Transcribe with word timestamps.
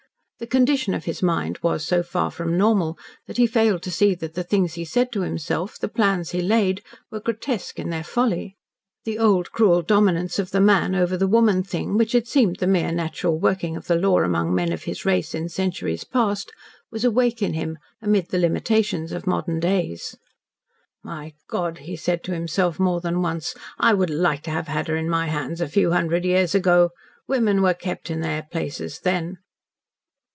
The 0.39 0.47
condition 0.47 0.95
of 0.95 1.05
his 1.05 1.21
mind 1.21 1.59
was 1.61 1.85
so 1.85 2.01
far 2.01 2.31
from 2.31 2.57
normal 2.57 2.97
that 3.27 3.37
he 3.37 3.45
failed 3.45 3.83
to 3.83 3.91
see 3.91 4.15
that 4.15 4.33
the 4.33 4.43
things 4.43 4.73
he 4.73 4.83
said 4.83 5.11
to 5.11 5.21
himself, 5.21 5.77
the 5.77 5.87
plans 5.87 6.31
he 6.31 6.41
laid, 6.41 6.81
were 7.11 7.19
grotesque 7.19 7.77
in 7.77 7.91
their 7.91 8.03
folly. 8.03 8.55
The 9.05 9.19
old 9.19 9.51
cruel 9.51 9.83
dominance 9.83 10.39
of 10.39 10.49
the 10.49 10.59
man 10.59 10.95
over 10.95 11.15
the 11.15 11.27
woman 11.27 11.61
thing, 11.61 11.95
which 11.95 12.13
had 12.13 12.27
seemed 12.27 12.55
the 12.55 12.65
mere 12.65 12.91
natural 12.91 13.37
working 13.39 13.77
of 13.77 13.85
the 13.85 13.93
law 13.93 14.21
among 14.23 14.55
men 14.55 14.71
of 14.73 14.85
his 14.85 15.05
race 15.05 15.35
in 15.35 15.47
centuries 15.47 16.03
past, 16.03 16.51
was 16.89 17.05
awake 17.05 17.43
in 17.43 17.53
him, 17.53 17.77
amid 18.01 18.29
the 18.29 18.39
limitations 18.39 19.11
of 19.11 19.27
modern 19.27 19.59
days. 19.59 20.17
"My 21.03 21.33
God," 21.47 21.77
he 21.77 21.95
said 21.95 22.23
to 22.23 22.31
himself 22.33 22.79
more 22.79 22.99
than 22.99 23.21
once, 23.21 23.53
"I 23.77 23.93
would 23.93 24.09
like 24.09 24.41
to 24.45 24.49
have 24.51 24.69
had 24.69 24.87
her 24.87 24.95
in 24.95 25.07
my 25.07 25.27
hands 25.27 25.61
a 25.61 25.67
few 25.67 25.91
hundred 25.91 26.25
years 26.25 26.55
ago. 26.55 26.89
Women 27.27 27.61
were 27.61 27.75
kept 27.75 28.09
in 28.09 28.21
their 28.21 28.41
places, 28.41 29.01
then." 29.01 29.37